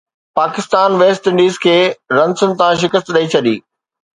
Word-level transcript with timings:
Pakistan 0.37 0.89
West 1.01 1.23
Indies 1.29 1.55
کي 1.63 1.75
رنسن 2.17 2.49
تان 2.59 2.73
شڪست 2.81 3.07
ڏئي 3.15 3.25
ڇڏي 3.33 3.55